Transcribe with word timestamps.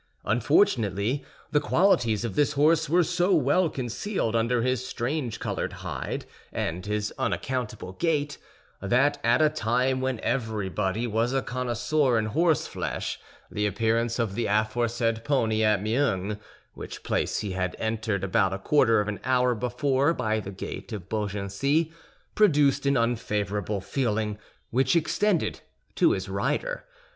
Unfortunately, 0.25 1.23
the 1.51 1.59
qualities 1.59 2.25
of 2.25 2.33
this 2.33 2.53
horse 2.53 2.89
were 2.89 3.03
so 3.03 3.35
well 3.35 3.69
concealed 3.69 4.35
under 4.35 4.63
his 4.63 4.83
strange 4.83 5.39
colored 5.39 5.73
hide 5.85 6.25
and 6.51 6.83
his 6.87 7.13
unaccountable 7.19 7.91
gait, 7.91 8.39
that 8.81 9.19
at 9.23 9.43
a 9.43 9.49
time 9.51 10.01
when 10.01 10.19
everybody 10.21 11.05
was 11.05 11.33
a 11.33 11.43
connoisseur 11.43 12.17
in 12.17 12.25
horseflesh, 12.25 13.19
the 13.51 13.67
appearance 13.67 14.17
of 14.17 14.33
the 14.33 14.47
aforesaid 14.47 15.23
pony 15.23 15.63
at 15.63 15.83
Meung—which 15.83 17.03
place 17.03 17.41
he 17.41 17.51
had 17.51 17.75
entered 17.77 18.23
about 18.23 18.53
a 18.53 18.57
quarter 18.57 19.01
of 19.01 19.07
an 19.07 19.19
hour 19.23 19.53
before, 19.53 20.15
by 20.15 20.39
the 20.39 20.49
gate 20.49 20.91
of 20.91 21.09
Beaugency—produced 21.09 22.87
an 22.87 22.97
unfavorable 22.97 23.81
feeling, 23.81 24.39
which 24.71 24.95
extended 24.95 25.59
to 25.93 26.13
his 26.13 26.27
rider. 26.27 26.85